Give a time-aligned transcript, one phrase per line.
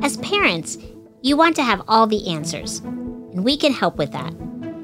[0.00, 0.78] As parents,
[1.20, 4.32] you want to have all the answers, and we can help with that.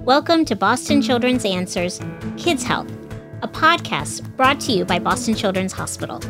[0.05, 2.01] Welcome to Boston Children's Answers
[2.37, 2.91] Kids Health,
[3.43, 6.21] a podcast brought to you by Boston Children's Hospital.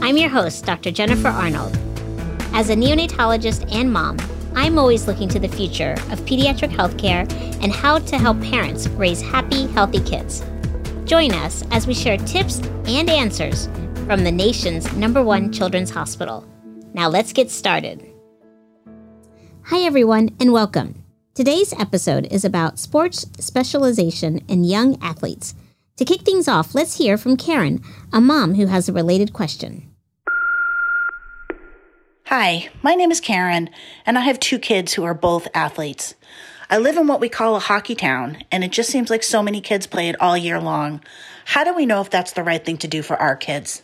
[0.00, 0.90] I'm your host, Dr.
[0.90, 1.76] Jennifer Arnold.
[2.52, 4.18] As a neonatologist and mom,
[4.54, 7.30] I'm always looking to the future of pediatric healthcare
[7.62, 10.42] and how to help parents raise happy, healthy kids.
[11.04, 13.66] Join us as we share tips and answers
[14.06, 16.44] from the nation's number one children's hospital.
[16.96, 18.10] Now let's get started.
[19.64, 21.04] Hi, everyone, and welcome.
[21.34, 25.54] Today's episode is about sports specialization in young athletes.
[25.98, 27.82] To kick things off, let's hear from Karen,
[28.14, 29.94] a mom who has a related question.
[32.28, 33.68] Hi, my name is Karen,
[34.06, 36.14] and I have two kids who are both athletes.
[36.70, 39.42] I live in what we call a hockey town, and it just seems like so
[39.42, 41.02] many kids play it all year long.
[41.44, 43.82] How do we know if that's the right thing to do for our kids?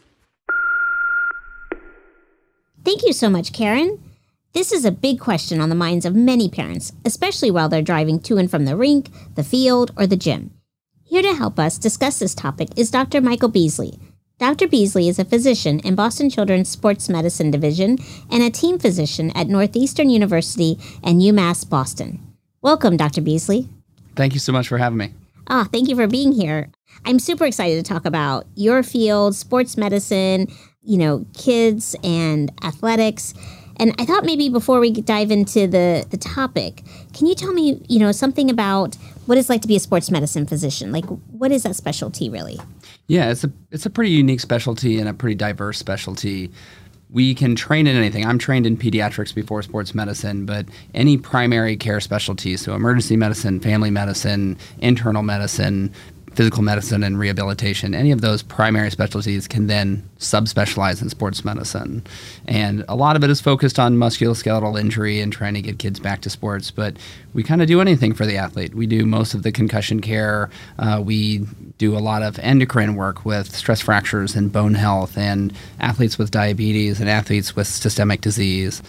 [2.84, 4.02] Thank you so much, Karen.
[4.54, 8.18] This is a big question on the minds of many parents, especially while they're driving
[8.20, 10.50] to and from the rink, the field, or the gym.
[11.04, 13.20] Here to help us discuss this topic is Dr.
[13.20, 13.98] Michael Beasley.
[14.38, 14.66] Dr.
[14.66, 17.98] Beasley is a physician in Boston Children's Sports Medicine Division
[18.30, 22.20] and a team physician at Northeastern University and UMass Boston.
[22.62, 23.20] Welcome, Dr.
[23.20, 23.68] Beasley.
[24.16, 25.14] Thank you so much for having me.
[25.46, 26.70] Ah, thank you for being here.
[27.04, 30.48] I'm super excited to talk about your field, sports medicine,
[30.82, 33.34] you know, kids and athletics.
[33.76, 37.80] And I thought maybe before we dive into the, the topic, can you tell me,
[37.88, 40.92] you know, something about what it's like to be a sports medicine physician?
[40.92, 42.60] Like, what is that specialty really?
[43.08, 46.50] Yeah, it's a it's a pretty unique specialty and a pretty diverse specialty.
[47.10, 48.24] We can train in anything.
[48.24, 53.60] I'm trained in pediatrics before sports medicine, but any primary care specialty, so emergency medicine,
[53.60, 55.92] family medicine, internal medicine,
[56.34, 62.04] physical medicine and rehabilitation, any of those primary specialties can then subspecialize in sports medicine.
[62.46, 66.00] And a lot of it is focused on musculoskeletal injury and trying to get kids
[66.00, 66.96] back to sports, but
[67.34, 68.74] we kind of do anything for the athlete.
[68.74, 70.50] We do most of the concussion care.
[70.78, 71.46] Uh, we
[71.78, 76.30] do a lot of endocrine work with stress fractures and bone health, and athletes with
[76.30, 78.82] diabetes and athletes with systemic disease.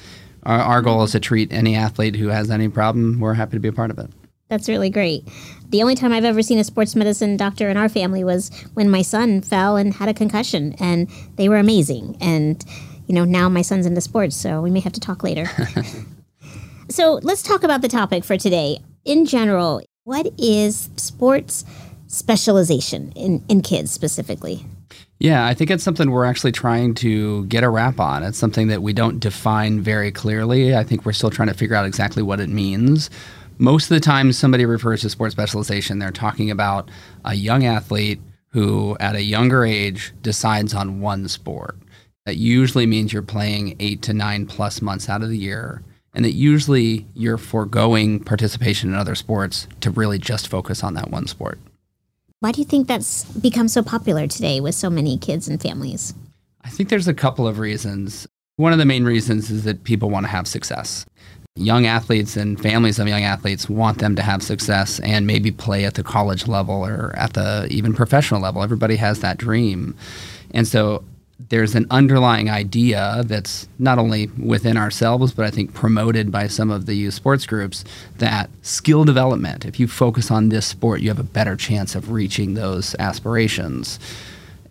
[0.44, 3.20] Our, our goal is to treat any athlete who has any problem.
[3.20, 4.10] We're happy to be a part of it.
[4.50, 5.28] That's really great.
[5.74, 8.92] The only time I've ever seen a sports medicine doctor in our family was when
[8.92, 12.16] my son fell and had a concussion, and they were amazing.
[12.22, 12.64] And,
[13.08, 15.50] you know, now my son's into sports, so we may have to talk later.
[16.90, 18.82] so let's talk about the topic for today.
[19.04, 21.66] In general, what is sports
[22.06, 24.64] specialization in, in kids specifically?
[25.18, 28.22] Yeah, I think it's something we're actually trying to get a wrap on.
[28.22, 30.76] It's something that we don't define very clearly.
[30.76, 33.10] I think we're still trying to figure out exactly what it means
[33.58, 36.90] most of the time somebody refers to sports specialization, they're talking about
[37.26, 38.20] a young athlete
[38.50, 41.78] who, at a younger age, decides on one sport.
[42.26, 45.84] That usually means you're playing eight to nine plus months out of the year,
[46.14, 51.10] and that usually you're foregoing participation in other sports to really just focus on that
[51.10, 51.60] one sport.
[52.40, 56.14] Why do you think that's become so popular today with so many kids and families?
[56.62, 58.28] I think there's a couple of reasons.
[58.58, 61.06] One of the main reasons is that people want to have success
[61.56, 65.86] young athletes and families of young athletes want them to have success and maybe play
[65.86, 68.64] at the college level or at the even professional level.
[68.64, 69.96] Everybody has that dream.
[70.52, 71.04] And so
[71.50, 76.72] there's an underlying idea that's not only within ourselves, but I think promoted by some
[76.72, 77.84] of the youth sports groups
[78.18, 82.12] that skill development, if you focus on this sport, you have a better chance of
[82.12, 84.00] reaching those aspirations.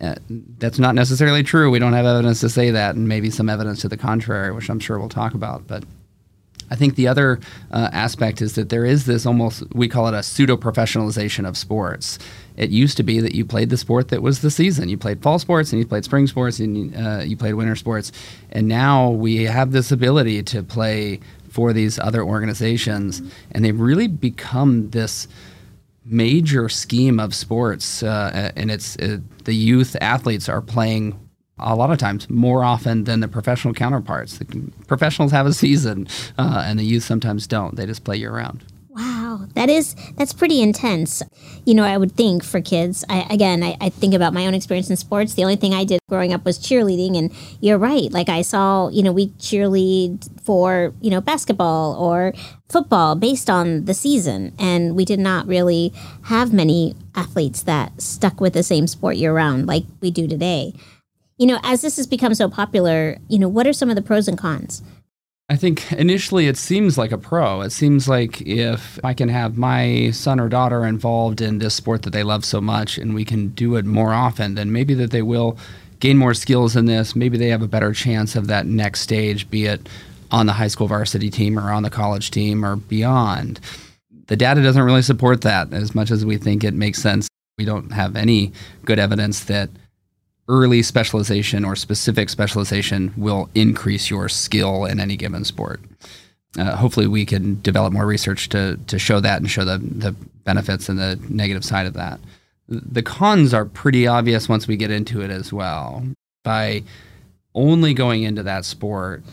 [0.01, 0.15] Uh,
[0.57, 1.71] that's not necessarily true.
[1.71, 4.69] We don't have evidence to say that, and maybe some evidence to the contrary, which
[4.69, 5.65] I'm sure we'll talk about.
[5.67, 5.83] But
[6.73, 7.39] I think the other
[7.69, 11.55] uh, aspect is that there is this almost, we call it a pseudo professionalization of
[11.55, 12.17] sports.
[12.57, 14.89] It used to be that you played the sport that was the season.
[14.89, 18.11] You played fall sports and you played spring sports and uh, you played winter sports.
[18.51, 23.21] And now we have this ability to play for these other organizations.
[23.21, 23.51] Mm-hmm.
[23.51, 25.27] And they've really become this
[26.03, 28.01] major scheme of sports.
[28.01, 31.19] Uh, and it's uh, the youth athletes are playing
[31.63, 34.37] a lot of times more often than the professional counterparts.
[34.37, 36.07] The professionals have a season,
[36.37, 37.75] uh, and the youth sometimes don't.
[37.75, 38.63] They just play year round.
[38.95, 41.23] Wow, that is that's pretty intense.
[41.65, 43.03] You know, I would think for kids.
[43.09, 45.33] I, again, I, I, think about my own experience in sports.
[45.33, 48.11] The only thing I did growing up was cheerleading, and you're right.
[48.11, 52.33] Like I saw, you know, we cheerlead for you know basketball or
[52.69, 55.91] football based on the season, and we did not really
[56.25, 60.73] have many athletes that stuck with the same sport year round like we do today
[61.37, 64.01] you know, as this has become so popular, you know, what are some of the
[64.01, 64.83] pros and cons?
[65.49, 67.61] I think initially it seems like a pro.
[67.61, 72.03] It seems like if I can have my son or daughter involved in this sport
[72.03, 75.11] that they love so much and we can do it more often, then maybe that
[75.11, 75.57] they will
[75.99, 77.15] gain more skills in this.
[77.15, 79.87] Maybe they have a better chance of that next stage, be it
[80.31, 83.59] on the high school varsity team or on the college team or beyond.
[84.27, 87.27] The data doesn't really support that as much as we think it makes sense.
[87.57, 88.53] We don't have any
[88.85, 89.69] good evidence that
[90.47, 95.79] early specialization or specific specialization will increase your skill in any given sport.
[96.57, 100.11] Uh, hopefully, we can develop more research to, to show that and show the, the
[100.43, 102.19] benefits and the negative side of that.
[102.67, 106.03] The cons are pretty obvious once we get into it as well.
[106.43, 106.83] By
[107.55, 109.23] only going into that sport,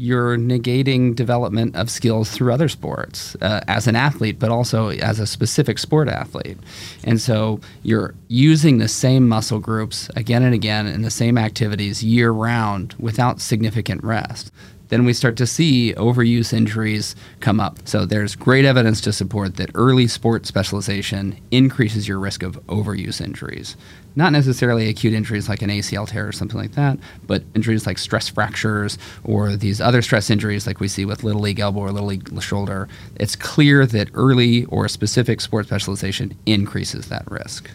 [0.00, 5.20] you're negating development of skills through other sports uh, as an athlete, but also as
[5.20, 6.56] a specific sport athlete.
[7.04, 12.02] And so you're using the same muscle groups again and again in the same activities
[12.02, 14.50] year round without significant rest
[14.90, 17.78] then we start to see overuse injuries come up.
[17.88, 23.20] So there's great evidence to support that early sport specialization increases your risk of overuse
[23.20, 23.76] injuries.
[24.16, 27.98] Not necessarily acute injuries like an ACL tear or something like that, but injuries like
[27.98, 31.92] stress fractures or these other stress injuries like we see with Little League elbow or
[31.92, 32.88] Little League shoulder.
[33.16, 37.70] It's clear that early or specific sport specialization increases that risk.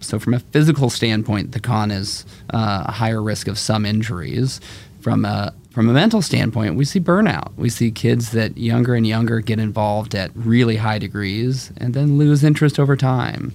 [0.00, 4.60] So, from a physical standpoint, the con is uh, a higher risk of some injuries.
[5.00, 7.54] From a from a mental standpoint, we see burnout.
[7.56, 12.18] We see kids that younger and younger get involved at really high degrees and then
[12.18, 13.54] lose interest over time.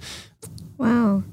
[0.78, 1.24] Wow.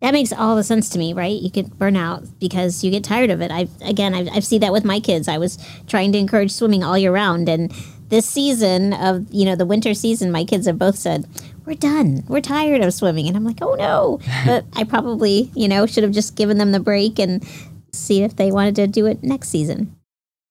[0.00, 1.40] That makes all the sense to me, right?
[1.40, 3.50] You get burn out because you get tired of it.
[3.50, 5.26] I've again, I've, I've seen that with my kids.
[5.26, 7.72] I was trying to encourage swimming all year round, and
[8.08, 11.26] this season of you know the winter season, my kids have both said,
[11.66, 12.22] "We're done.
[12.28, 16.04] We're tired of swimming," and I'm like, "Oh no!" But I probably you know should
[16.04, 17.44] have just given them the break and
[17.92, 19.94] see if they wanted to do it next season.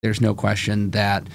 [0.01, 1.27] There's no question that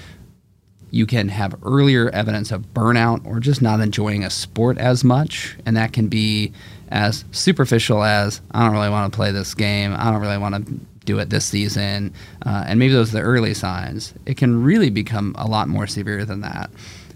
[0.90, 5.56] you can have earlier evidence of burnout or just not enjoying a sport as much.
[5.64, 6.52] And that can be
[6.90, 9.94] as superficial as, I don't really want to play this game.
[9.96, 12.12] I don't really want to do it this season.
[12.44, 14.12] Uh, and maybe those are the early signs.
[14.26, 16.70] It can really become a lot more severe than that.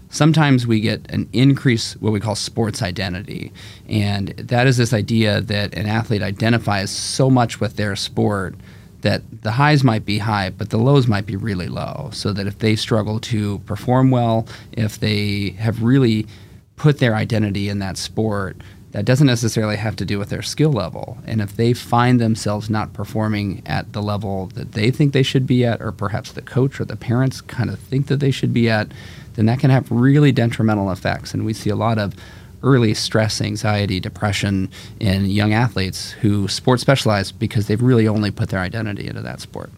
[0.09, 3.51] Sometimes we get an increase, what we call sports identity.
[3.87, 8.55] And that is this idea that an athlete identifies so much with their sport
[9.07, 12.09] that the highs might be high, but the lows might be really low.
[12.11, 16.27] So that if they struggle to perform well, if they have really
[16.75, 18.57] put their identity in that sport,
[18.91, 21.19] that doesn't necessarily have to do with their skill level.
[21.25, 25.47] And if they find themselves not performing at the level that they think they should
[25.47, 28.53] be at, or perhaps the coach or the parents kind of think that they should
[28.53, 28.91] be at,
[29.35, 31.33] then that can have really detrimental effects.
[31.33, 32.13] And we see a lot of
[32.63, 34.69] early stress, anxiety, depression
[34.99, 39.39] in young athletes who sport specialize because they've really only put their identity into that
[39.39, 39.71] sport.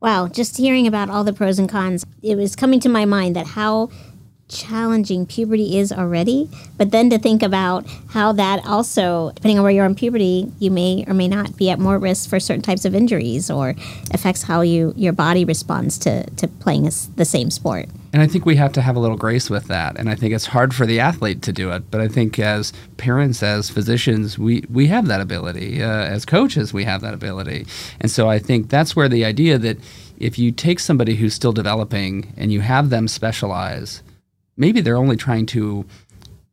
[0.00, 3.34] Wow, just hearing about all the pros and cons, it was coming to my mind
[3.36, 3.88] that how
[4.48, 9.72] challenging puberty is already, but then to think about how that also, depending on where
[9.72, 12.84] you're in puberty, you may or may not be at more risk for certain types
[12.84, 13.74] of injuries or
[14.12, 17.88] affects how you your body responds to, to playing a, the same sport.
[18.12, 19.98] And I think we have to have a little grace with that.
[19.98, 21.90] And I think it's hard for the athlete to do it.
[21.90, 25.82] But I think as parents, as physicians, we, we have that ability.
[25.82, 27.66] Uh, as coaches, we have that ability.
[28.00, 29.78] And so I think that's where the idea that
[30.16, 34.02] if you take somebody who's still developing and you have them specialize,
[34.56, 35.84] maybe they're only trying to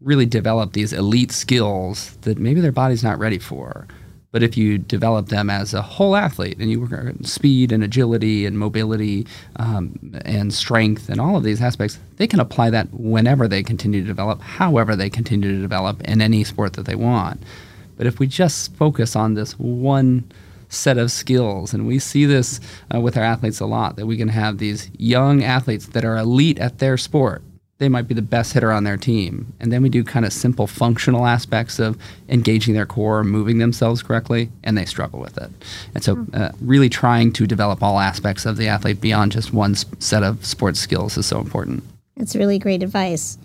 [0.02, 3.88] really develop these elite skills that maybe their body's not ready for.
[4.32, 7.84] But if you develop them as a whole athlete and you work on speed and
[7.84, 9.28] agility and mobility
[9.58, 14.00] um, and strength and all of these aspects, they can apply that whenever they continue
[14.02, 17.44] to develop, however they continue to develop in any sport that they want.
[17.98, 20.32] But if we just focus on this one
[20.70, 22.62] set of skills, and we see this
[22.96, 26.16] uh, with our athletes a lot, that we can have these young athletes that are
[26.16, 27.44] elite at their sport
[27.82, 29.52] they might be the best hitter on their team.
[29.60, 31.98] And then we do kind of simple functional aspects of
[32.30, 35.50] engaging their core, moving themselves correctly, and they struggle with it.
[35.96, 36.36] And so, hmm.
[36.36, 40.46] uh, really trying to develop all aspects of the athlete beyond just one set of
[40.46, 41.84] sports skills is so important.
[42.16, 43.40] That's really great advice.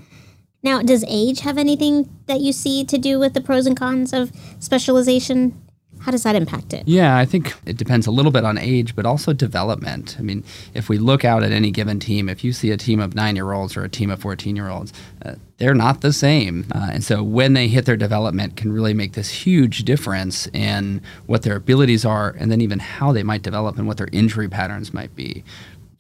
[0.63, 4.13] Now, does age have anything that you see to do with the pros and cons
[4.13, 5.59] of specialization?
[6.01, 6.87] How does that impact it?
[6.87, 10.17] Yeah, I think it depends a little bit on age, but also development.
[10.19, 13.01] I mean, if we look out at any given team, if you see a team
[13.01, 14.93] of nine year olds or a team of 14 year olds,
[15.25, 16.67] uh, they're not the same.
[16.75, 21.01] Uh, and so when they hit their development, can really make this huge difference in
[21.27, 24.49] what their abilities are and then even how they might develop and what their injury
[24.49, 25.43] patterns might be.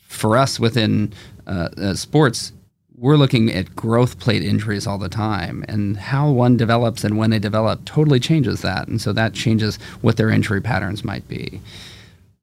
[0.07, 1.12] For us within
[1.47, 2.53] uh, uh sports,
[2.99, 7.31] we're looking at growth plate injuries all the time and how one develops and when
[7.31, 11.61] they develop totally changes that and so that changes what their injury patterns might be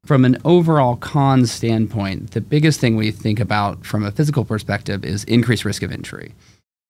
[0.04, 5.04] from an overall con standpoint the biggest thing we think about from a physical perspective
[5.04, 6.32] is increased risk of injury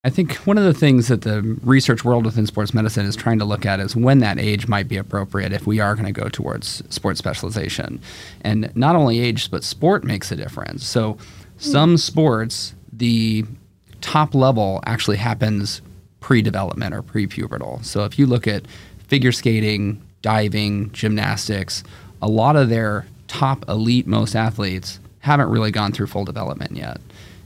[0.06, 3.38] I think one of the things that the research world within sports medicine is trying
[3.38, 6.12] to look at is when that age might be appropriate if we are going to
[6.12, 7.98] go towards sports specialization.
[8.42, 10.84] And not only age, but sport makes a difference.
[10.86, 11.16] So
[11.56, 13.44] Some sports, the
[14.00, 15.80] top level actually happens
[16.20, 17.84] pre development or pre pubertal.
[17.84, 18.66] So if you look at
[19.08, 21.84] figure skating, diving, gymnastics,
[22.22, 27.00] a lot of their top elite most athletes haven't really gone through full development yet.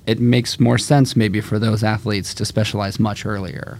[0.07, 3.79] It makes more sense maybe for those athletes to specialize much earlier.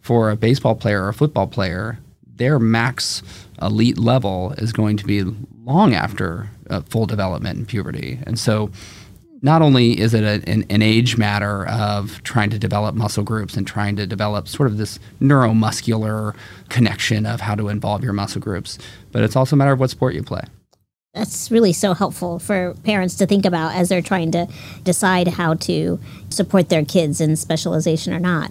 [0.00, 1.98] For a baseball player or a football player,
[2.36, 3.22] their max
[3.62, 5.24] elite level is going to be
[5.64, 8.18] long after uh, full development and puberty.
[8.26, 8.70] And so
[9.44, 13.58] not only is it a, an, an, age matter of trying to develop muscle groups
[13.58, 16.34] and trying to develop sort of this neuromuscular
[16.70, 18.78] connection of how to involve your muscle groups,
[19.12, 20.42] but it's also a matter of what sport you play.
[21.12, 24.48] That's really so helpful for parents to think about as they're trying to
[24.82, 28.50] decide how to support their kids in specialization or not.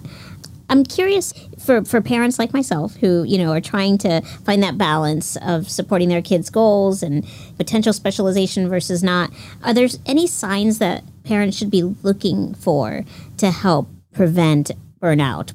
[0.70, 1.34] I'm curious
[1.64, 5.68] for, for parents like myself who, you know, are trying to find that balance of
[5.68, 9.30] supporting their kids' goals and potential specialization versus not.
[9.62, 13.04] Are there any signs that parents should be looking for
[13.38, 15.54] to help prevent burnout?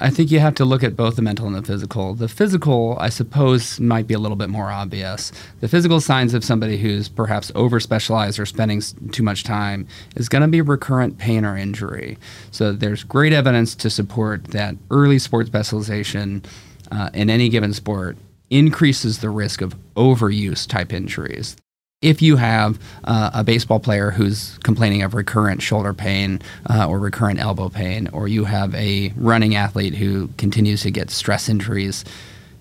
[0.00, 2.14] I think you have to look at both the mental and the physical.
[2.14, 5.32] The physical, I suppose, might be a little bit more obvious.
[5.60, 8.80] The physical signs of somebody who's perhaps over specialized or spending
[9.12, 12.16] too much time is going to be recurrent pain or injury.
[12.50, 16.42] So there's great evidence to support that early sports specialization
[16.90, 18.16] uh, in any given sport
[18.48, 21.54] increases the risk of overuse type injuries
[22.02, 26.98] if you have uh, a baseball player who's complaining of recurrent shoulder pain uh, or
[26.98, 32.04] recurrent elbow pain, or you have a running athlete who continues to get stress injuries,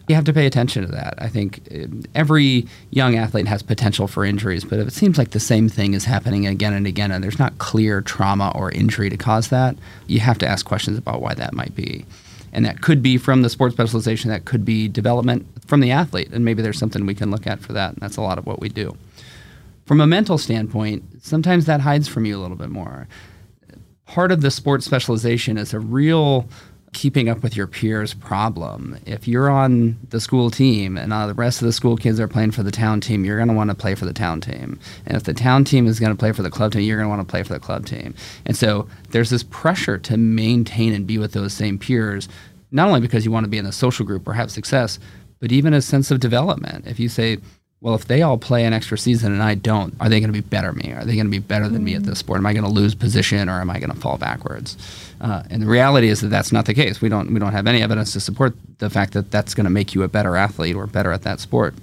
[0.08, 1.16] you have to pay attention to that.
[1.18, 5.32] I think uh, every young athlete has potential for injuries, but if it seems like
[5.32, 9.10] the same thing is happening again and again, and there's not clear trauma or injury
[9.10, 9.76] to cause that,
[10.08, 12.06] you have to ask questions about why that might be.
[12.56, 16.30] And that could be from the sports specialization, that could be development from the athlete,
[16.32, 17.92] and maybe there's something we can look at for that.
[17.92, 18.96] And that's a lot of what we do.
[19.86, 23.10] From a mental standpoint, sometimes that hides from you a little bit more.
[24.06, 26.48] Part of the sports specialization is a real
[26.96, 28.98] keeping up with your peers problem.
[29.06, 32.28] If you're on the school team and uh, the rest of the school kids are
[32.28, 34.80] playing for the town team, you're going to want to play for the town team.
[35.06, 37.06] And if the town team is going to play for the club team, you're going
[37.06, 38.16] to want to play for the club team.
[38.46, 42.30] And so there's this pressure to maintain and be with those same peers,
[42.72, 44.98] not only because you want to be in a social group or have success,
[45.42, 46.88] but even a sense of development.
[46.88, 47.40] If you say,
[47.82, 50.42] well, if they all play an extra season and I don't, are they going to
[50.42, 50.92] be better me?
[50.94, 52.40] Are they going to be better than me at this sport?
[52.40, 54.78] Am I going to lose position or am I going to fall backwards?
[55.22, 57.02] Uh, and the reality is that that's not the case.
[57.02, 59.70] We don't we don't have any evidence to support the fact that that's going to
[59.70, 61.76] make you a better athlete or better at that sport.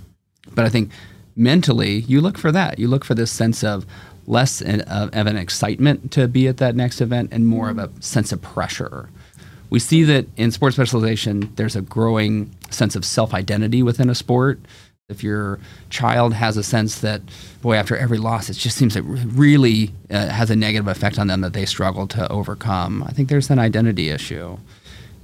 [0.54, 0.90] But I think
[1.36, 2.78] mentally, you look for that.
[2.78, 3.86] You look for this sense of
[4.26, 7.90] less in, of an excitement to be at that next event and more of a
[8.00, 9.08] sense of pressure.
[9.70, 14.14] We see that in sports specialization, there's a growing sense of self identity within a
[14.14, 14.60] sport.
[15.12, 17.22] If your child has a sense that,
[17.60, 21.28] boy, after every loss, it just seems it really uh, has a negative effect on
[21.28, 24.58] them that they struggle to overcome, I think there's an identity issue.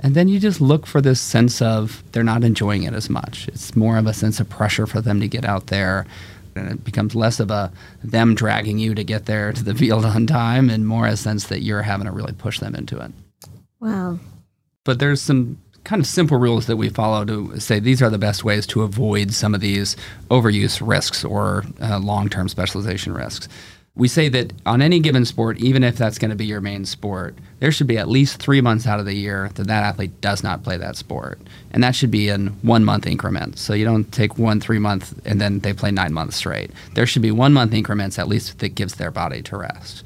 [0.01, 3.49] And then you just look for this sense of they're not enjoying it as much.
[3.49, 6.07] It's more of a sense of pressure for them to get out there.
[6.55, 10.05] And it becomes less of a them dragging you to get there to the field
[10.05, 13.11] on time and more a sense that you're having to really push them into it.
[13.81, 14.19] Wow.
[14.85, 18.19] But there's some kind of simple rules that we follow to say these are the
[18.19, 19.97] best ways to avoid some of these
[20.31, 23.49] overuse risks or uh, long term specialization risks.
[23.95, 26.85] We say that on any given sport, even if that's going to be your main
[26.85, 30.21] sport, there should be at least three months out of the year that that athlete
[30.21, 31.41] does not play that sport.
[31.71, 33.63] And that should be in one month increments.
[33.63, 36.71] So you don't take one three month and then they play nine months straight.
[36.95, 40.05] There should be one month increments at least that gives their body to rest.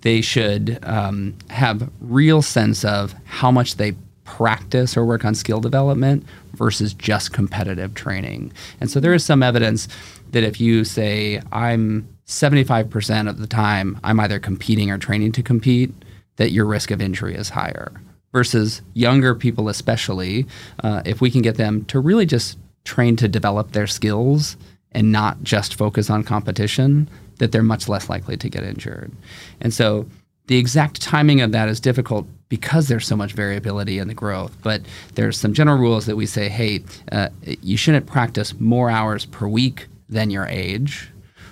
[0.00, 5.60] They should um, have real sense of how much they practice or work on skill
[5.60, 6.24] development
[6.54, 8.52] versus just competitive training.
[8.80, 9.88] And so there is some evidence
[10.30, 15.42] that if you say, I'm 75% of the time, I'm either competing or training to
[15.42, 15.92] compete,
[16.36, 17.92] that your risk of injury is higher.
[18.32, 20.46] Versus younger people, especially,
[20.82, 24.56] uh, if we can get them to really just train to develop their skills
[24.92, 29.12] and not just focus on competition, that they're much less likely to get injured.
[29.60, 30.06] And so
[30.46, 34.54] the exact timing of that is difficult because there's so much variability in the growth.
[34.62, 34.82] But
[35.14, 39.48] there's some general rules that we say, hey, uh, you shouldn't practice more hours per
[39.48, 41.08] week than your age.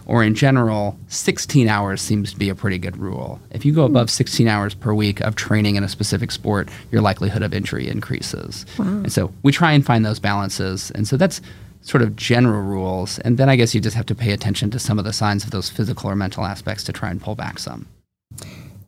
[0.06, 3.40] Or in general, 16 hours seems to be a pretty good rule.
[3.50, 7.00] If you go above 16 hours per week of training in a specific sport, your
[7.00, 8.66] likelihood of injury increases.
[8.78, 8.86] Wow.
[8.86, 10.90] And so we try and find those balances.
[10.90, 11.40] And so that's
[11.82, 13.20] sort of general rules.
[13.20, 15.44] And then I guess you just have to pay attention to some of the signs
[15.44, 17.86] of those physical or mental aspects to try and pull back some.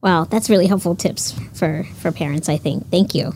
[0.03, 2.49] Wow, that's really helpful tips for for parents.
[2.49, 2.91] I think.
[2.91, 3.35] Thank you.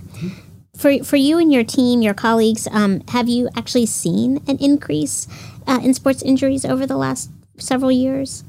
[0.76, 5.28] For for you and your team, your colleagues, um, have you actually seen an increase
[5.66, 8.44] uh, in sports injuries over the last several years?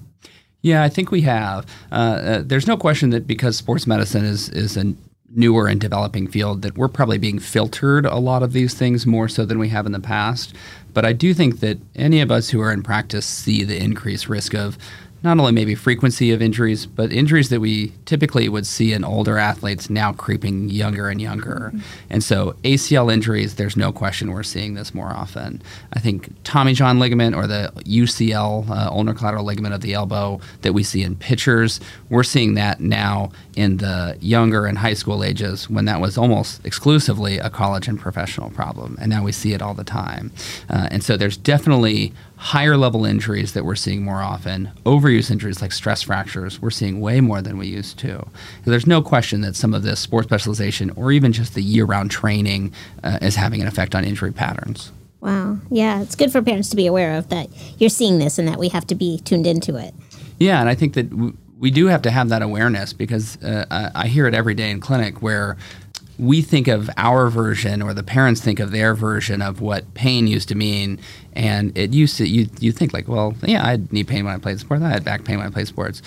[0.61, 1.65] Yeah, I think we have.
[1.91, 4.95] Uh, uh, there's no question that because sports medicine is is a
[5.29, 9.27] newer and developing field, that we're probably being filtered a lot of these things more
[9.27, 10.55] so than we have in the past.
[10.93, 14.29] But I do think that any of us who are in practice see the increased
[14.29, 14.77] risk of
[15.23, 19.37] not only maybe frequency of injuries, but injuries that we typically would see in older
[19.37, 21.71] athletes now creeping younger and younger.
[21.73, 21.79] Mm-hmm.
[22.09, 25.61] And so ACL injuries, there's no question we're seeing this more often.
[25.93, 30.39] I think Tommy John ligament or the UCL, uh, ulnar collateral ligament of the elbow
[30.61, 35.23] that we see in pitchers, we're seeing that now in the younger and high school
[35.23, 38.97] ages when that was almost exclusively a college and professional problem.
[39.01, 40.31] And now we see it all the time.
[40.69, 44.71] Uh, and so there's definitely higher level injuries that we're seeing more often,
[45.07, 48.25] overuse injuries like stress fractures, we're seeing way more than we used to.
[48.65, 52.11] there's no question that some of this sports specialization or even just the year round
[52.11, 52.73] training
[53.03, 54.91] uh, is having an effect on injury patterns.
[55.21, 55.57] Wow.
[55.71, 57.49] Yeah, it's good for parents to be aware of that
[57.79, 59.93] you're seeing this and that we have to be tuned into it.
[60.39, 63.91] Yeah, and I think that w- we do have to have that awareness because uh,
[63.95, 65.57] I hear it every day in clinic where
[66.19, 70.27] we think of our version or the parents think of their version of what pain
[70.27, 70.99] used to mean.
[71.33, 74.33] And it used to you you think like well yeah i had knee pain when
[74.33, 76.01] i played sports i had back pain when i played sports.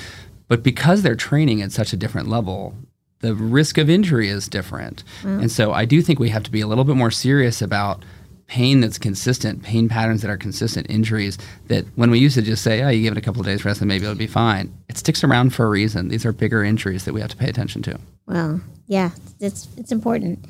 [0.49, 2.75] But because they're training at such a different level
[3.21, 5.05] the risk of injury is different.
[5.23, 5.43] Mm.
[5.43, 8.05] and so i do think we have to be a little bit more serious about
[8.51, 11.39] pain that's consistent, pain patterns that are consistent, injuries
[11.69, 13.65] that when we used to just say, oh, you give it a couple of days
[13.65, 16.09] rest and maybe it'll be fine, it sticks around for a reason.
[16.09, 18.01] These are bigger injuries that we have to pay attention to.
[18.27, 20.45] Well, yeah, it's it's important.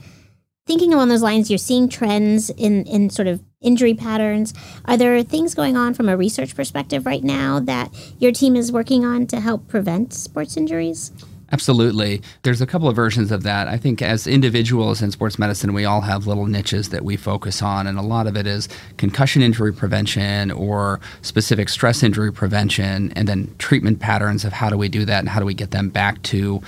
[0.66, 4.54] Thinking along those lines, you're seeing trends in in sort of injury patterns.
[4.86, 8.72] Are there things going on from a research perspective right now that your team is
[8.72, 11.12] working on to help prevent sports injuries?
[11.52, 12.22] Absolutely.
[12.42, 13.66] There's a couple of versions of that.
[13.66, 17.60] I think as individuals in sports medicine, we all have little niches that we focus
[17.60, 23.12] on, and a lot of it is concussion injury prevention or specific stress injury prevention,
[23.16, 25.72] and then treatment patterns of how do we do that and how do we get
[25.72, 26.62] them back to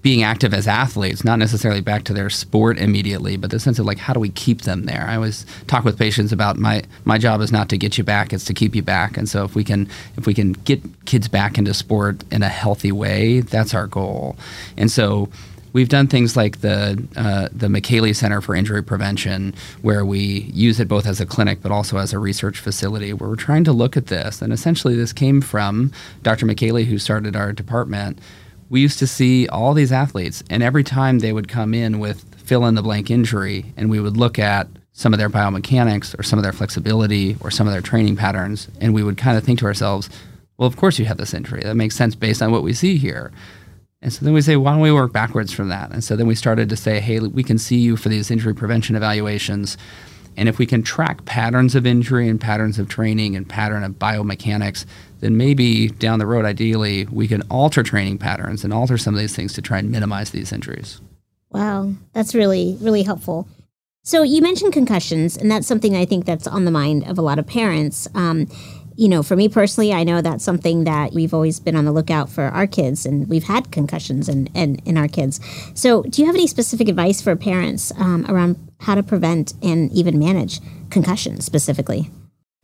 [0.00, 3.86] being active as athletes, not necessarily back to their sport immediately, but the sense of
[3.86, 5.04] like how do we keep them there?
[5.08, 8.32] I always talk with patients about my my job is not to get you back,
[8.32, 9.16] it's to keep you back.
[9.16, 12.48] And so if we can if we can get kids back into sport in a
[12.48, 14.36] healthy way, that's our goal.
[14.76, 15.28] And so
[15.72, 20.80] We've done things like the uh, the Micheli Center for Injury Prevention, where we use
[20.80, 23.72] it both as a clinic but also as a research facility, where we're trying to
[23.72, 24.40] look at this.
[24.40, 26.46] And essentially, this came from Dr.
[26.46, 28.18] Micheli, who started our department
[28.68, 32.24] we used to see all these athletes, and every time they would come in with
[32.38, 36.22] fill in the blank injury, and we would look at some of their biomechanics or
[36.22, 39.44] some of their flexibility or some of their training patterns, and we would kind of
[39.44, 40.08] think to ourselves,
[40.56, 41.62] well, of course you have this injury.
[41.62, 43.30] That makes sense based on what we see here.
[44.00, 45.90] And so then we say, why don't we work backwards from that?
[45.90, 48.54] And so then we started to say, hey, we can see you for these injury
[48.54, 49.76] prevention evaluations.
[50.36, 53.92] And if we can track patterns of injury and patterns of training and pattern of
[53.92, 54.84] biomechanics,
[55.20, 59.20] then maybe down the road, ideally, we can alter training patterns and alter some of
[59.20, 61.00] these things to try and minimize these injuries.
[61.50, 63.48] Wow, that's really, really helpful.
[64.02, 67.22] So you mentioned concussions, and that's something I think that's on the mind of a
[67.22, 68.08] lot of parents.
[68.14, 68.48] Um,
[68.94, 71.92] you know, for me personally, I know that's something that we've always been on the
[71.92, 75.40] lookout for our kids, and we've had concussions in, in, in our kids.
[75.74, 79.92] So, do you have any specific advice for parents um, around how to prevent and
[79.92, 82.10] even manage concussions specifically?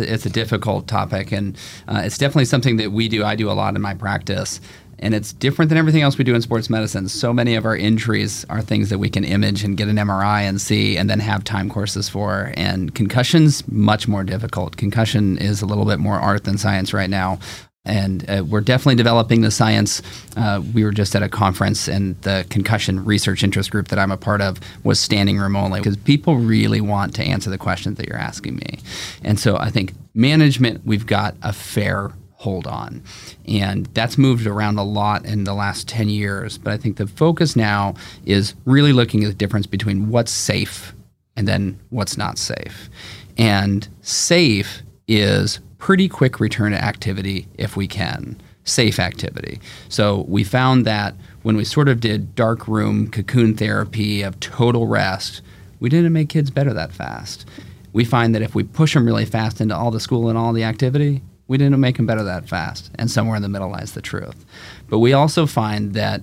[0.01, 3.25] It's a difficult topic, and uh, it's definitely something that we do.
[3.25, 4.61] I do a lot in my practice,
[4.99, 7.09] and it's different than everything else we do in sports medicine.
[7.09, 10.41] So many of our injuries are things that we can image and get an MRI
[10.41, 12.53] and see, and then have time courses for.
[12.57, 14.77] And concussions much more difficult.
[14.77, 17.39] Concussion is a little bit more art than science right now
[17.85, 20.03] and uh, we're definitely developing the science.
[20.37, 24.11] Uh, we were just at a conference, and the concussion research interest group that I'm
[24.11, 27.99] a part of was standing room only because people really want to answer the questions
[27.99, 28.79] that you're asking me.
[29.23, 32.13] And so I think management, we've got a fair
[32.45, 33.03] hold on.
[33.49, 36.59] And that's moved around a lot in the last 10 years.
[36.59, 37.95] But I think the focus now
[38.27, 40.95] is really looking at the difference between what's safe
[41.37, 42.91] and then what's not safe.
[43.39, 49.61] And safe is pretty quick return to activity if we can, safe activity.
[49.91, 54.87] So we found that when we sort of did dark room cocoon therapy of total
[54.87, 55.43] rest,
[55.81, 57.47] we didn't make kids better that fast.
[57.93, 60.55] We find that if we push them really fast into all the school and all
[60.55, 62.91] the activity, we didn't make them better that fast.
[62.95, 64.47] And somewhere in the middle lies the truth.
[64.89, 66.23] But we also find that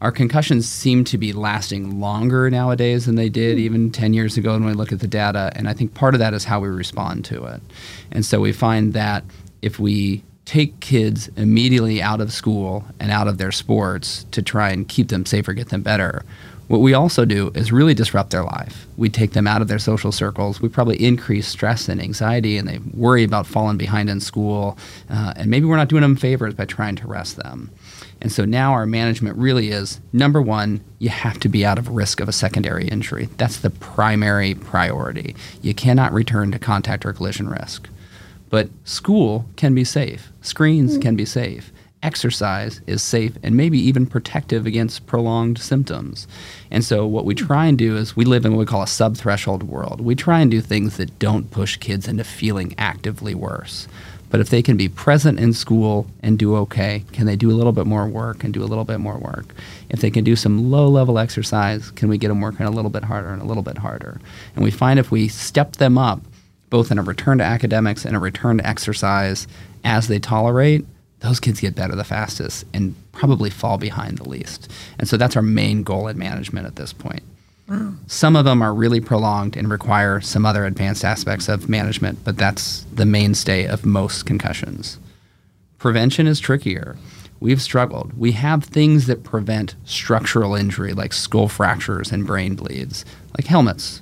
[0.00, 4.52] our concussions seem to be lasting longer nowadays than they did even 10 years ago
[4.52, 5.50] when we look at the data.
[5.56, 7.62] And I think part of that is how we respond to it.
[8.12, 9.24] And so we find that
[9.62, 14.70] if we take kids immediately out of school and out of their sports to try
[14.70, 16.24] and keep them safer, get them better,
[16.68, 18.86] What we also do is really disrupt their life.
[18.96, 20.60] We take them out of their social circles.
[20.60, 24.76] We probably increase stress and anxiety, and they worry about falling behind in school.
[25.08, 27.70] Uh, and maybe we're not doing them favors by trying to rest them.
[28.20, 31.88] And so now our management really is number one, you have to be out of
[31.88, 33.28] risk of a secondary injury.
[33.36, 35.36] That's the primary priority.
[35.62, 37.88] You cannot return to contact or collision risk.
[38.48, 41.02] But school can be safe, screens mm-hmm.
[41.02, 41.72] can be safe
[42.06, 46.28] exercise is safe and maybe even protective against prolonged symptoms.
[46.70, 48.86] And so, what we try and do is we live in what we call a
[48.86, 50.00] sub threshold world.
[50.00, 53.88] We try and do things that don't push kids into feeling actively worse.
[54.36, 57.56] But if they can be present in school and do okay, can they do a
[57.56, 59.54] little bit more work and do a little bit more work?
[59.88, 62.90] If they can do some low level exercise, can we get them working a little
[62.90, 64.20] bit harder and a little bit harder?
[64.54, 66.20] And we find if we step them up,
[66.68, 69.48] both in a return to academics and a return to exercise
[69.84, 70.84] as they tolerate,
[71.20, 74.70] those kids get better the fastest and probably fall behind the least.
[74.98, 77.22] And so that's our main goal in management at this point.
[78.06, 82.36] Some of them are really prolonged and require some other advanced aspects of management, but
[82.36, 85.00] that's the mainstay of most concussions.
[85.78, 86.96] Prevention is trickier.
[87.40, 88.12] We've struggled.
[88.16, 93.04] We have things that prevent structural injury, like skull fractures and brain bleeds,
[93.36, 94.00] like helmets,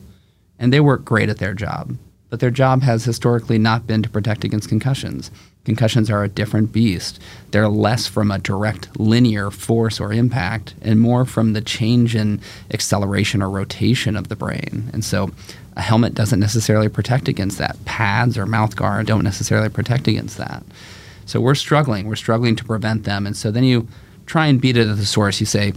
[0.58, 1.96] and they work great at their job.
[2.34, 5.30] But their job has historically not been to protect against concussions.
[5.64, 7.20] Concussions are a different beast.
[7.52, 12.40] They're less from a direct linear force or impact and more from the change in
[12.72, 14.90] acceleration or rotation of the brain.
[14.92, 15.30] And so
[15.76, 17.76] a helmet doesn't necessarily protect against that.
[17.84, 20.64] Pads or mouth guard don't necessarily protect against that.
[21.26, 22.08] So we're struggling.
[22.08, 23.28] We're struggling to prevent them.
[23.28, 23.86] And so then you
[24.26, 25.38] try and beat it at the source.
[25.38, 25.72] You say,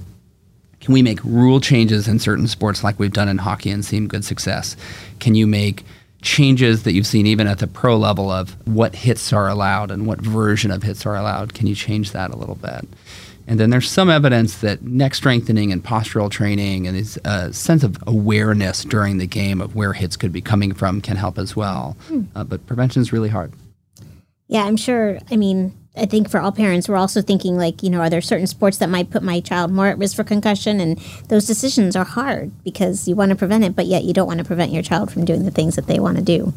[0.79, 4.07] can we make rule changes in certain sports like we've done in hockey and seen
[4.07, 4.75] good success?
[5.19, 5.83] Can you make
[6.21, 10.05] changes that you've seen even at the pro level of what hits are allowed and
[10.07, 11.53] what version of hits are allowed.
[11.53, 12.87] Can you change that a little bit?
[13.49, 17.83] And then there's some evidence that neck strengthening and postural training and this uh, sense
[17.83, 21.55] of awareness during the game of where hits could be coming from can help as
[21.55, 21.95] well.
[22.07, 22.23] Hmm.
[22.35, 23.53] Uh, but prevention is really hard.
[24.49, 25.19] Yeah, I'm sure.
[25.31, 28.21] I mean, I think for all parents, we're also thinking like, you know, are there
[28.21, 30.79] certain sports that might put my child more at risk for concussion?
[30.79, 30.97] And
[31.29, 34.39] those decisions are hard because you want to prevent it, but yet you don't want
[34.39, 36.53] to prevent your child from doing the things that they want to do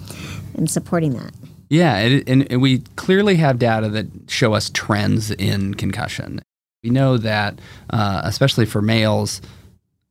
[0.57, 1.33] and supporting that.
[1.69, 6.43] Yeah, and, and we clearly have data that show us trends in concussion.
[6.83, 9.41] We know that, uh, especially for males,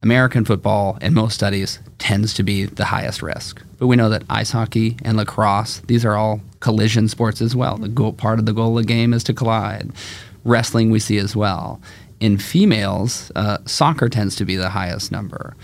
[0.01, 3.61] American football, in most studies, tends to be the highest risk.
[3.77, 7.77] But we know that ice hockey and lacrosse, these are all collision sports as well.
[7.77, 9.91] The goal, part of the goal of the game is to collide.
[10.45, 11.81] Wrestling, we see as well.
[12.21, 15.55] In females, uh, soccer tends to be the highest number.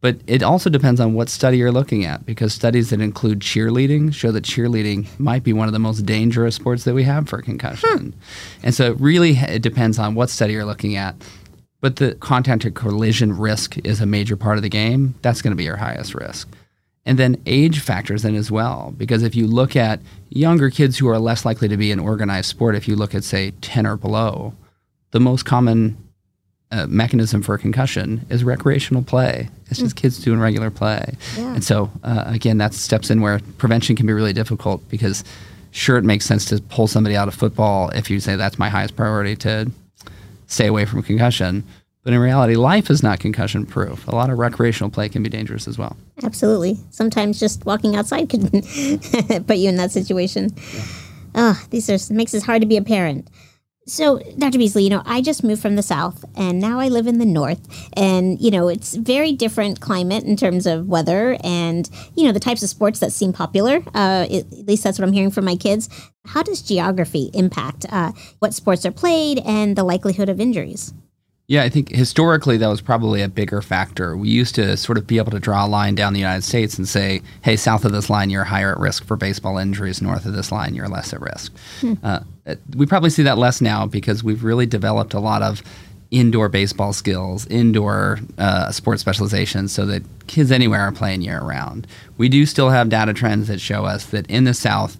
[0.00, 4.14] But it also depends on what study you're looking at because studies that include cheerleading
[4.14, 7.42] show that cheerleading might be one of the most dangerous sports that we have for
[7.42, 7.90] concussion.
[7.90, 8.10] Hmm.
[8.62, 11.16] And so it really it depends on what study you're looking at.
[11.80, 15.14] But the contact or collision risk is a major part of the game.
[15.22, 16.48] That's going to be your highest risk.
[17.06, 21.08] And then age factors in as well, because if you look at younger kids who
[21.08, 23.96] are less likely to be in organized sport, if you look at, say, 10 or
[23.96, 24.52] below,
[25.12, 25.96] the most common
[26.70, 29.48] uh, mechanism for concussion is recreational play.
[29.70, 30.02] It's just mm.
[30.02, 31.16] kids doing regular play.
[31.36, 31.54] Yeah.
[31.54, 35.24] And so, uh, again, that steps in where prevention can be really difficult because,
[35.70, 38.68] sure, it makes sense to pull somebody out of football if you say that's my
[38.68, 39.70] highest priority to
[40.48, 41.64] stay away from concussion.
[42.02, 44.06] But in reality, life is not concussion proof.
[44.08, 45.96] A lot of recreational play can be dangerous as well.
[46.22, 46.78] Absolutely.
[46.90, 48.42] Sometimes just walking outside can
[49.46, 50.50] put you in that situation.
[50.74, 50.84] Yeah.
[51.34, 53.28] Oh, these are makes it hard to be a parent.
[53.88, 54.58] So, Dr.
[54.58, 57.24] Beasley, you know, I just moved from the South and now I live in the
[57.24, 57.66] North.
[57.94, 62.38] And, you know, it's very different climate in terms of weather and, you know, the
[62.38, 63.82] types of sports that seem popular.
[63.94, 65.88] Uh, at least that's what I'm hearing from my kids.
[66.26, 70.92] How does geography impact uh, what sports are played and the likelihood of injuries?
[71.48, 74.14] Yeah, I think historically that was probably a bigger factor.
[74.14, 76.76] We used to sort of be able to draw a line down the United States
[76.76, 80.02] and say, hey, south of this line, you're higher at risk for baseball injuries.
[80.02, 81.56] North of this line, you're less at risk.
[81.80, 81.94] Hmm.
[82.02, 82.20] Uh,
[82.76, 85.62] we probably see that less now because we've really developed a lot of
[86.10, 91.86] indoor baseball skills, indoor uh, sports specialization, so that kids anywhere are playing year round.
[92.18, 94.98] We do still have data trends that show us that in the South,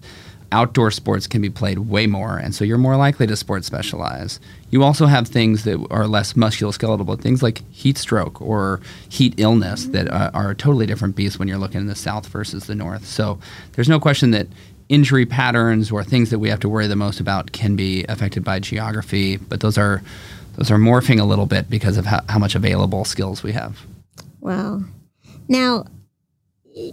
[0.51, 4.39] outdoor sports can be played way more, and so you're more likely to sports specialize.
[4.71, 9.33] You also have things that are less musculoskeletal, but things like heat stroke or heat
[9.37, 12.65] illness that uh, are a totally different beast when you're looking in the south versus
[12.65, 13.05] the north.
[13.05, 13.39] So
[13.73, 14.47] there's no question that
[14.89, 18.43] injury patterns or things that we have to worry the most about can be affected
[18.43, 20.01] by geography, but those are
[20.55, 23.79] those are morphing a little bit because of how, how much available skills we have.
[24.41, 24.81] Wow.
[25.47, 25.85] Now,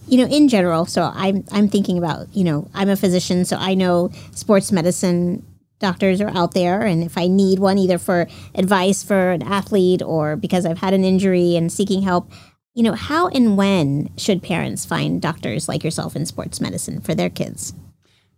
[0.07, 3.57] you know, in general, so I'm I'm thinking about, you know, I'm a physician, so
[3.57, 5.45] I know sports medicine
[5.79, 10.01] doctors are out there and if I need one either for advice for an athlete
[10.01, 12.33] or because I've had an injury and seeking help,
[12.75, 17.15] you know, how and when should parents find doctors like yourself in sports medicine for
[17.15, 17.75] their kids?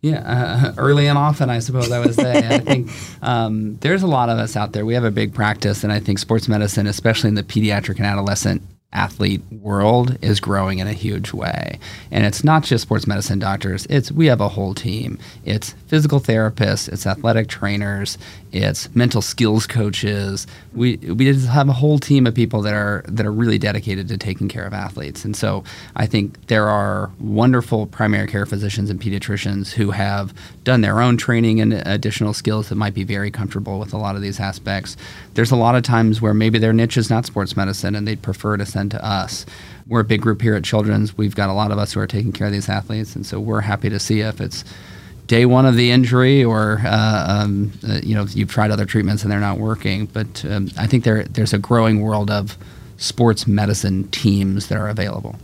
[0.00, 2.38] Yeah, uh, early and often, I suppose I would say.
[2.38, 2.90] I think
[3.22, 4.86] um, there's a lot of us out there.
[4.86, 8.06] We have a big practice, and I think sports medicine, especially in the pediatric and
[8.06, 11.78] adolescent athlete world is growing in a huge way.
[12.10, 15.18] And it's not just sports medicine doctors, it's we have a whole team.
[15.44, 18.16] It's physical therapists, it's athletic trainers,
[18.50, 20.46] it's mental skills coaches.
[20.72, 24.08] We we just have a whole team of people that are that are really dedicated
[24.08, 25.22] to taking care of athletes.
[25.22, 30.32] And so I think there are wonderful primary care physicians and pediatricians who have
[30.64, 34.16] done their own training and additional skills that might be very comfortable with a lot
[34.16, 34.96] of these aspects.
[35.34, 38.22] There's a lot of times where maybe their niche is not sports medicine and they'd
[38.22, 39.46] prefer to to us.
[39.86, 41.16] We're a big group here at Children's.
[41.16, 43.40] We've got a lot of us who are taking care of these athletes, and so
[43.40, 44.64] we're happy to see if it's
[45.26, 49.22] day one of the injury or uh, um, uh, you know you've tried other treatments
[49.22, 50.06] and they're not working.
[50.06, 52.58] But um, I think there there's a growing world of
[52.96, 55.36] sports medicine teams that are available.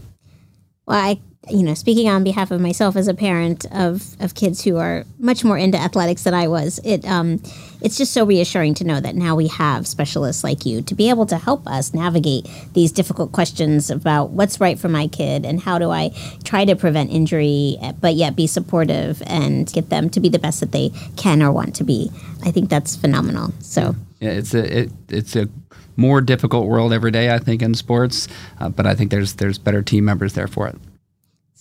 [0.87, 1.21] Well, I
[1.51, 5.05] you know, speaking on behalf of myself as a parent of, of kids who are
[5.19, 7.43] much more into athletics than I was, it um,
[7.81, 11.11] it's just so reassuring to know that now we have specialists like you to be
[11.11, 15.61] able to help us navigate these difficult questions about what's right for my kid and
[15.61, 16.13] how do I
[16.45, 20.61] try to prevent injury, but yet be supportive and get them to be the best
[20.61, 22.11] that they can or want to be.
[22.43, 23.53] I think that's phenomenal.
[23.61, 25.49] So yeah, it's a it, it's a
[25.97, 28.29] more difficult world every day, I think, in sports,
[28.59, 30.77] uh, but I think there's there's better team members there for it.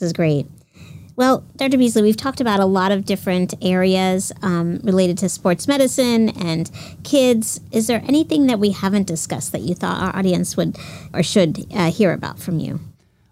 [0.04, 0.48] This is great.
[1.16, 1.78] Well, Dr.
[1.78, 6.70] Beasley, we've talked about a lot of different areas um, related to sports medicine and
[7.06, 7.62] kids.
[7.72, 10.78] Is there anything that we haven't discussed that you thought our audience would
[11.13, 12.82] or should uh, hear about from you?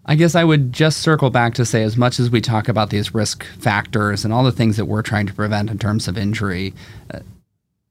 [0.06, 2.88] I guess I would just circle back to say as much as we talk about
[2.88, 6.16] these risk factors and all the things that we're trying to prevent in terms of
[6.16, 6.72] injury,
[7.12, 7.18] uh,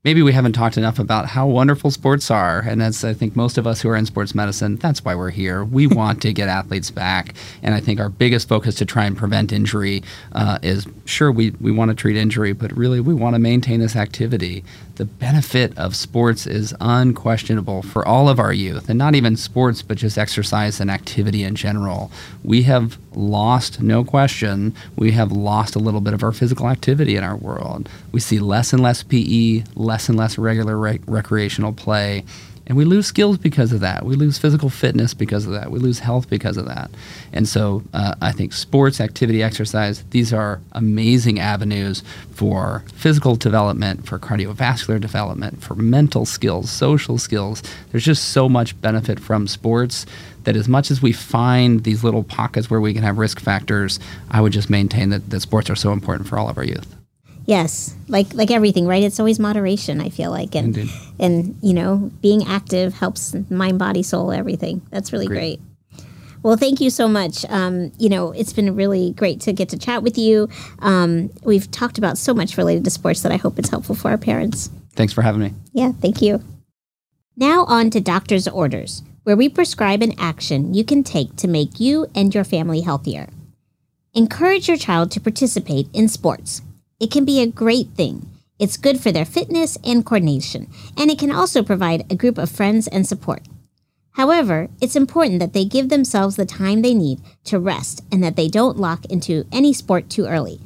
[0.03, 2.59] maybe we haven't talked enough about how wonderful sports are.
[2.59, 5.29] And that's, I think, most of us who are in sports medicine, that's why we're
[5.29, 5.63] here.
[5.63, 7.35] We want to get athletes back.
[7.61, 11.51] And I think our biggest focus to try and prevent injury uh, is sure, we,
[11.61, 14.63] we want to treat injury, but really we want to maintain this activity.
[15.01, 19.81] The benefit of sports is unquestionable for all of our youth, and not even sports,
[19.81, 22.11] but just exercise and activity in general.
[22.43, 27.15] We have lost, no question, we have lost a little bit of our physical activity
[27.15, 27.89] in our world.
[28.11, 32.23] We see less and less PE, less and less regular rec- recreational play.
[32.67, 34.05] And we lose skills because of that.
[34.05, 35.71] We lose physical fitness because of that.
[35.71, 36.91] We lose health because of that.
[37.33, 44.05] And so uh, I think sports, activity, exercise, these are amazing avenues for physical development,
[44.05, 47.63] for cardiovascular development, for mental skills, social skills.
[47.91, 50.05] There's just so much benefit from sports
[50.43, 53.99] that as much as we find these little pockets where we can have risk factors,
[54.29, 57.00] I would just maintain that, that sports are so important for all of our youth.
[57.45, 59.03] Yes, like like everything, right?
[59.03, 59.99] It's always moderation.
[59.99, 60.93] I feel like, and Indeed.
[61.19, 64.81] and you know, being active helps mind, body, soul, everything.
[64.91, 65.59] That's really great.
[66.43, 67.45] Well, thank you so much.
[67.49, 70.49] Um, you know, it's been really great to get to chat with you.
[70.79, 74.09] Um, we've talked about so much related to sports that I hope it's helpful for
[74.09, 74.71] our parents.
[74.95, 75.53] Thanks for having me.
[75.71, 76.43] Yeah, thank you.
[77.37, 81.79] Now on to doctor's orders, where we prescribe an action you can take to make
[81.79, 83.29] you and your family healthier.
[84.13, 86.61] Encourage your child to participate in sports.
[87.01, 88.29] It can be a great thing.
[88.59, 92.51] It's good for their fitness and coordination, and it can also provide a group of
[92.51, 93.47] friends and support.
[94.11, 98.35] However, it's important that they give themselves the time they need to rest and that
[98.35, 100.61] they don't lock into any sport too early.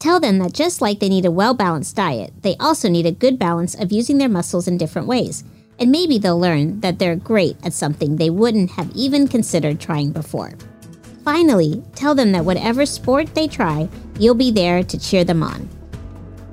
[0.00, 3.12] Tell them that just like they need a well balanced diet, they also need a
[3.12, 5.44] good balance of using their muscles in different ways.
[5.78, 10.10] And maybe they'll learn that they're great at something they wouldn't have even considered trying
[10.10, 10.50] before.
[11.22, 15.68] Finally, tell them that whatever sport they try, you'll be there to cheer them on.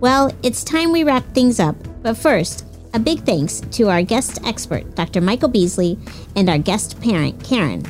[0.04, 4.38] Well, it's time we wrap things up, but first, a big thanks to our guest
[4.44, 5.22] expert, Dr.
[5.22, 5.98] Michael Beasley,
[6.36, 7.86] and our guest parent, Karen.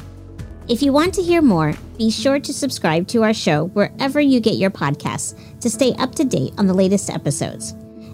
[0.67, 4.39] If you want to hear more, be sure to subscribe to our show wherever you
[4.39, 7.71] get your podcasts to stay up to date on the latest episodes.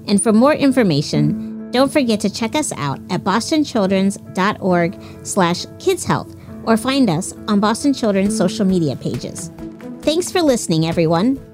[0.08, 6.78] And for more information, don't forget to check us out at bostonchildrens.org slash kidshealth or
[6.78, 9.52] find us on Boston Children's social media pages.
[10.04, 11.49] Thanks for listening, everyone.